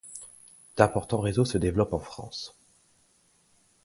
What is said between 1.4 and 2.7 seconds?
se développent en France.